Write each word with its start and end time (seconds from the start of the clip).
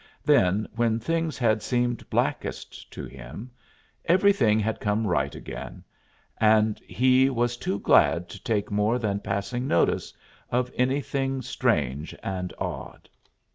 Then, 0.25 0.67
when 0.75 0.97
things 0.99 1.37
had 1.37 1.61
seemed 1.61 2.09
blackest 2.09 2.91
to 2.91 3.05
him, 3.05 3.51
everything 4.05 4.59
had 4.59 4.79
come 4.79 5.05
right 5.05 5.35
again; 5.35 5.83
and 6.39 6.79
he 6.79 7.29
was 7.29 7.55
too 7.55 7.77
glad 7.77 8.27
to 8.29 8.43
take 8.43 8.71
more 8.71 8.97
than 8.97 9.19
passing 9.19 9.67
notice 9.67 10.11
of 10.49 10.71
anything 10.75 11.43
strange 11.43 12.15
and 12.23 12.51
odd. 12.57 13.09